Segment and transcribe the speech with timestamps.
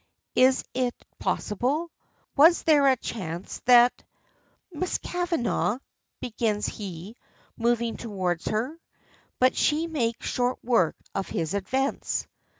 [0.33, 1.91] Is it possible?
[2.35, 4.03] Was there a chance that
[4.71, 5.77] "Miss Kavanagh,"
[6.19, 7.15] begins he,
[7.55, 8.79] moving toward her.
[9.37, 12.25] But she makes short work of his advance.